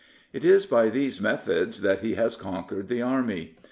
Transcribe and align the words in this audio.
It 0.33 0.43
is 0.43 0.65
by 0.65 0.89
these 0.89 1.21
methods 1.21 1.81
that 1.83 1.99
he 1.99 2.15
has 2.15 2.35
conquered 2.35 2.87
the 2.87 3.03
Army. 3.03 3.55